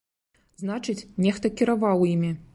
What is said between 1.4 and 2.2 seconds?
кіраваў